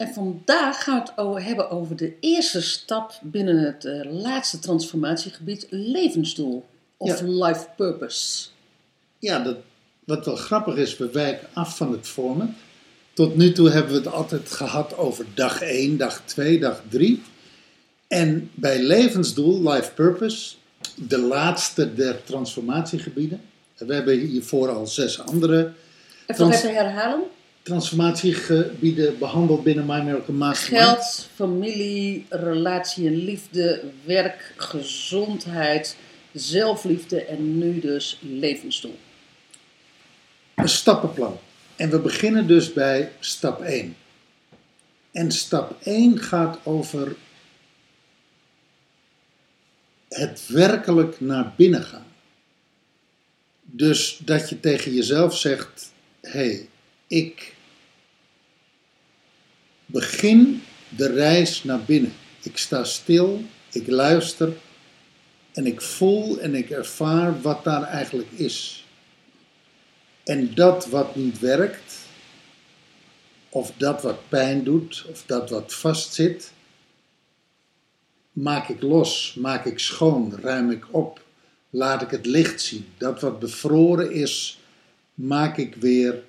[0.00, 4.58] En vandaag gaan we het o- hebben over de eerste stap binnen het eh, laatste
[4.58, 6.64] transformatiegebied, levensdoel
[6.96, 7.26] of Ja.
[7.46, 8.46] life purpose.
[9.18, 9.56] Ja, dat,
[10.04, 12.48] wat wel grappig is, we wijken af van het format.
[13.12, 17.22] Tot nu toe hebben we het altijd gehad over dag 1, dag 2, dag 3.
[18.08, 20.54] En bij levensdoel, life purpose,
[20.94, 23.40] de laatste der transformatiegebieden.
[23.76, 25.72] We hebben hiervoor al zes andere
[26.26, 27.22] Even even herhalen.
[27.62, 30.84] Transformatiegebieden behandeld binnen My Miracle Mastermind.
[30.84, 35.96] Geld, familie, relatie en liefde, werk, gezondheid,
[36.32, 38.98] zelfliefde en nu dus levensdoel.
[40.54, 41.38] Een stappenplan.
[41.76, 43.96] En we beginnen dus bij stap 1.
[45.12, 47.16] En stap 1 gaat over
[50.08, 52.06] het werkelijk naar binnen gaan.
[53.60, 56.68] Dus dat je tegen jezelf zegt: hé, hey,
[57.10, 57.54] ik
[59.86, 62.12] begin de reis naar binnen.
[62.42, 64.52] Ik sta stil, ik luister
[65.52, 68.86] en ik voel en ik ervaar wat daar eigenlijk is.
[70.24, 71.94] En dat wat niet werkt,
[73.48, 76.52] of dat wat pijn doet, of dat wat vastzit,
[78.32, 81.24] maak ik los, maak ik schoon, ruim ik op,
[81.70, 82.86] laat ik het licht zien.
[82.98, 84.60] Dat wat bevroren is,
[85.14, 86.28] maak ik weer,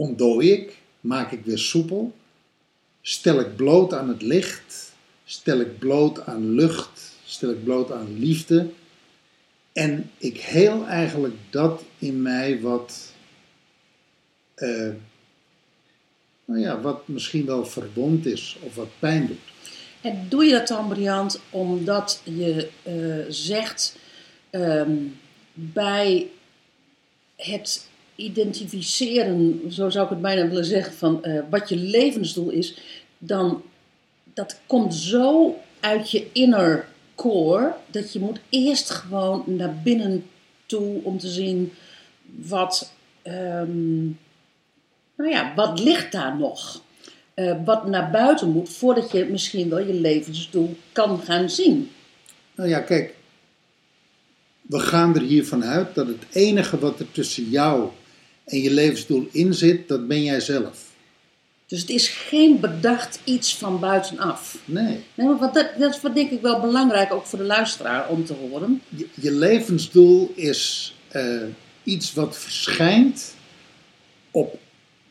[0.00, 2.14] ontdooi ik, maak ik weer soepel,
[3.00, 4.92] stel ik bloot aan het licht,
[5.24, 8.68] stel ik bloot aan lucht, stel ik bloot aan liefde.
[9.72, 13.12] En ik heel eigenlijk dat in mij wat,
[14.54, 14.90] eh,
[16.44, 19.38] nou ja, wat misschien wel verwond is of wat pijn doet.
[20.00, 23.96] En doe je dat dan, Briant, omdat je eh, zegt
[24.50, 24.96] ehm,
[25.52, 26.30] bij
[27.36, 27.88] het
[28.20, 32.76] identificeren, zo zou ik het bijna willen zeggen, van eh, wat je levensdoel is,
[33.18, 33.62] dan
[34.34, 40.26] dat komt zo uit je inner core dat je moet eerst gewoon naar binnen
[40.66, 41.72] toe om te zien
[42.24, 42.92] wat,
[43.22, 44.04] ehm,
[45.16, 46.82] nou ja, wat ligt daar nog?
[47.40, 51.90] eh, wat naar buiten moet voordat je misschien wel je levensdoel kan gaan zien.
[52.54, 53.14] Nou ja, kijk,
[54.62, 57.88] we gaan er hiervan uit dat het enige wat er tussen jou
[58.44, 60.88] en je levensdoel in zit, dat ben jij zelf.
[61.66, 64.58] Dus het is geen bedacht iets van buitenaf.
[64.64, 67.44] Nee, Nee, maar wat, dat, dat is wat denk ik wel belangrijk ook voor de
[67.44, 68.82] luisteraar om te horen.
[68.88, 71.42] je, je levensdoel is eh,
[71.82, 73.34] iets wat verschijnt
[74.30, 74.58] op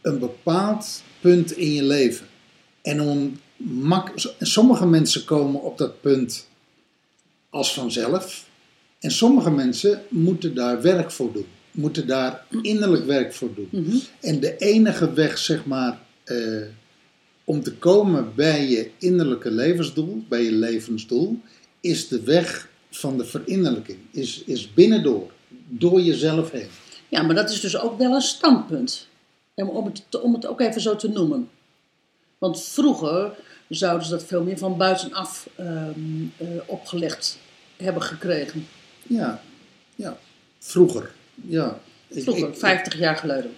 [0.02, 2.28] een bepaald punt in je leven.
[2.82, 6.48] En om mak sommige mensen komen op dat punt
[7.50, 8.48] als vanzelf.
[9.00, 11.48] En sommige mensen moeten daar werk voor doen.
[11.72, 13.68] Moeten daar innerlijk werk voor doen.
[13.72, 13.98] Mhm.
[14.22, 16.62] En de enige weg, zeg maar, eh,
[17.44, 21.40] om te komen bij je innerlijke levensdoel, bij je levensdoel,
[21.80, 23.98] is de weg van de verinnerlijking.
[24.12, 25.32] Is, is binnendoor,
[25.68, 26.68] door jezelf heen.
[27.08, 29.08] Ja, maar dat is dus ook wel een standpunt.
[29.54, 31.50] En om het, om het ook even zo te noemen.
[32.38, 33.32] Want vroeger
[33.70, 36.00] zouden ze dat veel meer van buitenaf ehm,
[36.38, 37.38] eh, opgelegd
[37.78, 38.68] hebben gekregen.
[39.08, 39.42] Ja,
[39.96, 40.18] ja.
[40.60, 41.12] Vroeger.
[41.48, 41.80] Ja.
[42.08, 43.52] Ik- Vroeger, ik- 50 jaar geleden.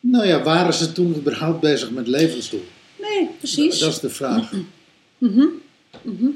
[0.00, 2.64] nou ja, waren ze toen überhaupt bezig met levensdoel?
[3.00, 3.78] Nee, precies.
[3.78, 4.52] Dat is de vraag.
[5.18, 5.46] Mhm,
[6.02, 6.26] mhm.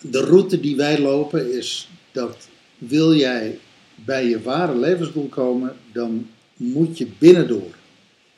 [0.00, 2.48] De route die wij lopen is dat
[2.78, 3.58] wil jij
[3.94, 7.74] bij je ware levensdoel komen, dan moet je binnendoor.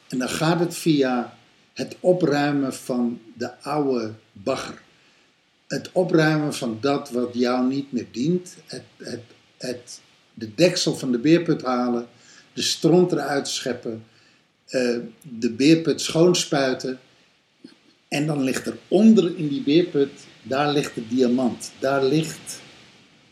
[0.08, 1.36] En dan gaat het via
[1.72, 4.82] het opruimen van de oude bagger.
[5.66, 8.56] Het opruimen van dat wat jou niet meer dient.
[8.66, 9.22] Het, het,
[9.58, 10.00] het,
[10.38, 12.06] de deksel van de beerput halen.
[12.52, 14.04] De stront eruit scheppen.
[14.66, 16.98] eh, de beerput schoonspuiten.
[18.08, 20.10] En dan ligt er onder in die beerput,
[20.42, 21.72] daar ligt de diamant.
[21.78, 22.60] Daar ligt,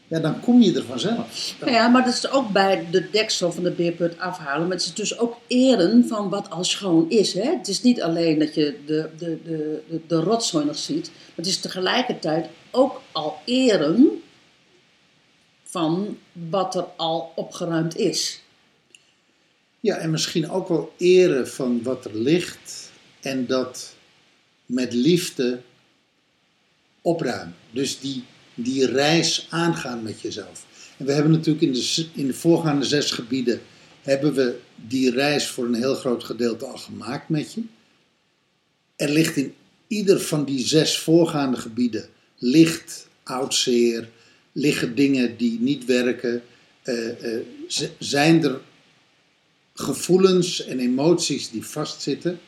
[0.08, 1.54] ja, dan kom je er vanzelf.
[1.66, 4.62] Ja, maar dat is ook bij de deksel van de beerput afhalen.
[4.66, 7.34] Maar het is dus ook eren van wat al schoon is.
[7.34, 7.50] Hè?
[7.56, 11.06] Het is niet alleen dat je de, de, de, de, de rotzooi nog ziet.
[11.06, 14.22] Maar het is tegelijkertijd ook al eren
[15.74, 18.40] van wat er al opgeruimd is.
[19.80, 22.90] Ja, en misschien ook wel eren van wat er ligt.
[23.20, 23.94] En dat
[24.66, 25.60] met liefde
[27.02, 27.54] opruimen.
[27.70, 28.24] Dus die,
[28.54, 30.66] die reis aangaan met jezelf.
[30.96, 33.60] En we hebben natuurlijk in de, in de voorgaande zes gebieden
[34.02, 37.62] hebben we die reis voor een heel groot gedeelte al gemaakt met je.
[38.96, 39.54] Er ligt in
[39.86, 44.08] ieder van die zes voorgaande gebieden ligt oud zeer,
[44.54, 46.42] liggen dingen die niet werken,
[46.82, 47.40] eh, eh,
[47.98, 48.60] zijn er
[49.74, 52.40] gevoelens en emoties die vastzitten,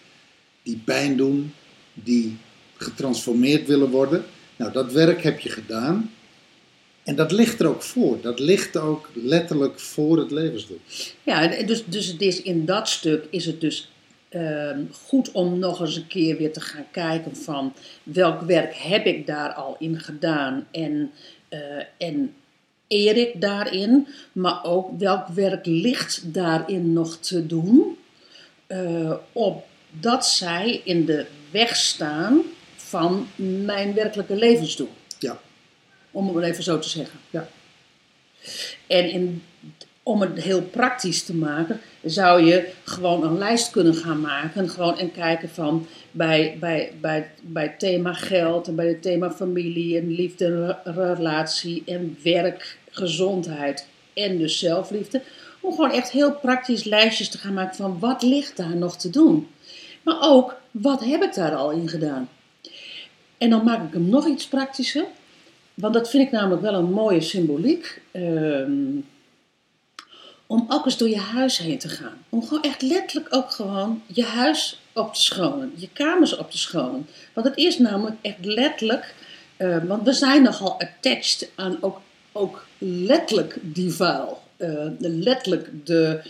[0.62, 1.52] die pijn doen,
[1.94, 2.36] die
[2.76, 4.24] getransformeerd willen worden.
[4.56, 6.10] Nou, dat werk heb je gedaan.
[7.02, 8.20] En dat ligt er ook voor.
[8.20, 10.80] Dat ligt ook letterlijk voor het levensdoel.
[11.22, 13.90] Ja, dus, dus het is in dat stuk is het dus
[14.36, 19.06] ehm, goed om nog eens een keer weer te gaan kijken van welk werk heb
[19.06, 21.10] ik daar al in gedaan en,
[21.48, 22.34] eh, en
[22.88, 27.96] eer ik daarin, maar ook welk werk ligt daarin nog te doen,
[28.66, 32.42] eh opdat zij in de weg staan
[32.76, 33.28] van
[33.64, 34.90] mijn werkelijke levensdoel.
[35.18, 35.40] Ja,
[36.10, 37.18] Om het even zo te zeggen.
[37.30, 37.48] ja.
[38.86, 39.42] En in,
[40.06, 44.68] om het heel praktisch te maken, zou je gewoon een lijst kunnen gaan maken.
[44.68, 49.30] Gewoon en kijken van bij, bij, bij, bij het thema geld en bij het thema
[49.30, 55.22] familie en liefde, re- relatie en werk, gezondheid en dus zelfliefde.
[55.60, 59.10] Om gewoon echt heel praktisch lijstjes te gaan maken van wat ligt daar nog te
[59.10, 59.48] doen.
[60.02, 62.28] Maar ook, wat heb ik daar al in gedaan?
[63.38, 65.04] En dan maak ik hem nog iets praktischer.
[65.74, 68.00] Want dat vind ik namelijk wel een mooie symboliek.
[68.10, 68.80] Ehm,
[70.46, 72.25] om ook eens door je huis heen te gaan.
[72.28, 75.72] Om gewoon echt letterlijk ook gewoon je huis op te schonen.
[75.76, 77.06] Je kamers op te schonen.
[77.32, 79.14] Want het is namelijk echt letterlijk.
[79.56, 82.00] eh, want we zijn nogal attached aan ook,
[82.32, 84.43] ook letterlijk die vuil.
[84.98, 86.20] De letterlijk de,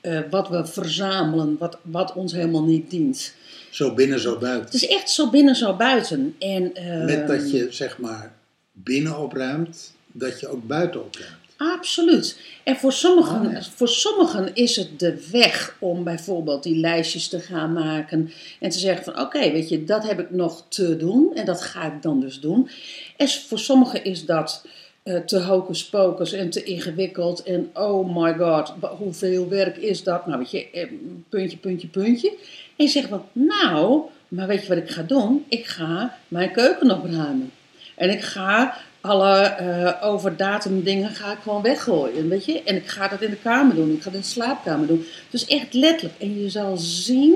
[0.00, 3.34] eh, wat we verzamelen, wat, wat ons helemaal niet dient.
[3.70, 4.64] Zo binnen, zo buiten.
[4.64, 6.34] Het is echt zo binnen, zo buiten.
[6.38, 8.32] En, ehm, Met dat je zeg maar
[8.72, 11.43] binnen opruimt, dat je ook buiten opruimt.
[11.72, 12.38] Absoluut.
[12.62, 17.40] En voor sommigen, Oh, voor sommigen is het de weg om bijvoorbeeld die lijstjes te
[17.40, 21.34] gaan maken en te zeggen van oké, weet je, dat heb ik nog te doen
[21.34, 22.68] en dat ga ik dan dus doen.
[23.16, 24.66] En voor sommigen is dat
[25.02, 30.26] eh, te hocus pocus en te ingewikkeld en oh my god, hoeveel werk is dat?
[30.26, 30.88] Nou weet je, eh,
[31.28, 32.28] puntje, puntje, puntje.
[32.76, 35.44] En je zegt van nou, maar weet je wat ik ga doen?
[35.48, 37.50] Ik ga mijn keuken opruimen.
[37.94, 42.62] En ik ga alle eh overdatum dingen ga ik gewoon weggooien, weet je.
[42.62, 45.06] En ik ga dat in de kamer doen, ik ga dat in de slaapkamer doen.
[45.30, 46.20] Dus echt letterlijk.
[46.20, 47.34] En je zal zien,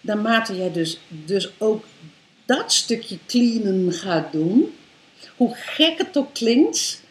[0.00, 1.84] naarmate jij dus, dus ook
[2.44, 4.74] dat stukje cleanen gaat doen,
[5.36, 7.02] hoe gek het ook klinkt,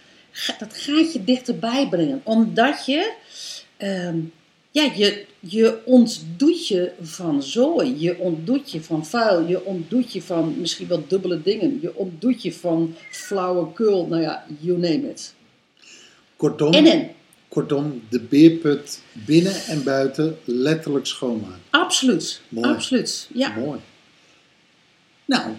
[0.59, 2.21] dat gaat je dichterbij brengen.
[2.23, 3.13] Omdat je,
[3.77, 4.19] ehm,
[4.77, 10.21] ja, je, je ontdoet je van zooi, je ontdoet je van vuil, je ontdoet je
[10.21, 15.33] van misschien wel dubbele dingen, je ontdoet je van flauwekul, nou ja, you name it.
[16.35, 17.09] Kortom, En en,
[17.47, 21.61] kortom, de beerput binnen en buiten letterlijk schoonmaken.
[21.69, 22.69] absoluut, Mooi.
[22.69, 23.55] absoluut, ja.
[23.55, 23.79] Mooi.
[25.25, 25.51] Nou,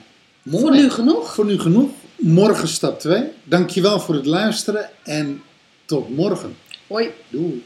[0.43, 0.63] mooi.
[0.63, 1.35] Voor nu genoeg.
[1.35, 1.91] Voor nu genoeg.
[2.17, 3.25] Morgen stap 2.
[3.45, 5.43] Dankjewel voor het luisteren en
[5.85, 6.57] tot morgen.
[6.87, 7.11] Hoi.
[7.29, 7.65] Doei.